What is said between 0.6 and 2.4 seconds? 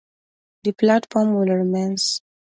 The platform still remains.